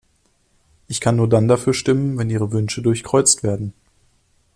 [0.87, 3.71] Ich kann nur dann dafür stimmen, wenn ihre Wünsche durchkreuzt werden.